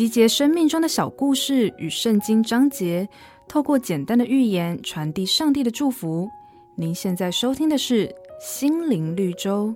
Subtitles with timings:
[0.00, 3.06] 集结生命中的小故事与圣经章节，
[3.46, 6.26] 透过简单的寓言传递上帝的祝福。
[6.74, 8.08] 您现在收听的是
[8.40, 9.66] 《心灵绿洲》。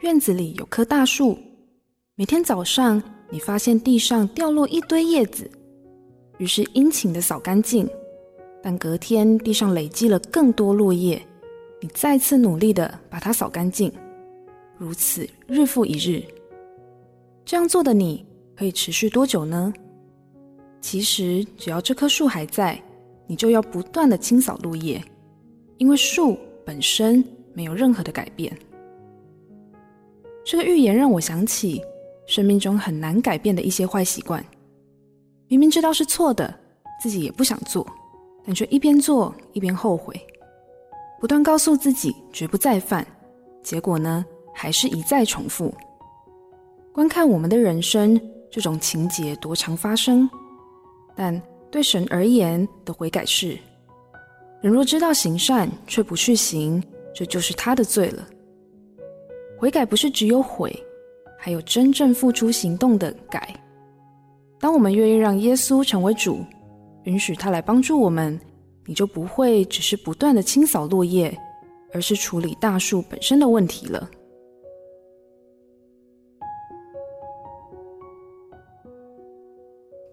[0.00, 1.38] 院子里有棵大树，
[2.16, 5.48] 每天早上你发现地上掉落一堆叶子，
[6.38, 7.88] 于是殷勤的扫干净。
[8.60, 11.24] 但隔天地上累积了更多落叶，
[11.80, 13.92] 你再次努力的把它扫干净。
[14.76, 16.22] 如此日复一日，
[17.44, 19.72] 这样做的你可以持续多久呢？
[20.80, 22.80] 其实只要这棵树还在，
[23.26, 25.02] 你就要不断的清扫落叶，
[25.78, 27.24] 因为树本身
[27.54, 28.54] 没有任何的改变。
[30.44, 31.80] 这个预言让我想起
[32.26, 34.44] 生命中很难改变的一些坏习惯，
[35.48, 36.54] 明明知道是错的，
[37.00, 37.86] 自己也不想做，
[38.44, 40.14] 但却一边做一边后悔，
[41.18, 43.06] 不断告诉自己绝不再犯，
[43.62, 44.26] 结果呢？
[44.54, 45.74] 还是一再重复。
[46.92, 48.18] 观看我们的人生，
[48.50, 50.30] 这种情节多常发生。
[51.16, 53.58] 但对神而言的悔改是：
[54.62, 58.26] 人若知道行善却不去行，这就是他的罪了。
[59.58, 60.72] 悔改不是只有悔，
[61.38, 63.54] 还有真正付出行动的改。
[64.60, 66.44] 当我们愿意让耶稣成为主，
[67.04, 68.38] 允许他来帮助我们，
[68.86, 71.36] 你就不会只是不断的清扫落叶，
[71.92, 74.08] 而是处理大树本身的问题了。